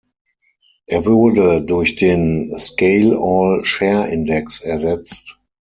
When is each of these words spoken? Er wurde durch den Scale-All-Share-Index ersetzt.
Er 0.87 1.05
wurde 1.05 1.61
durch 1.61 1.93
den 1.95 2.51
Scale-All-Share-Index 2.57 4.61
ersetzt. 4.61 5.37